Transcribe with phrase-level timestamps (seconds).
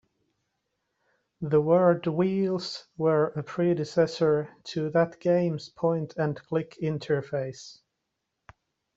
[1.41, 7.77] The word wheels were a predecessor to that game's point-and-click interface.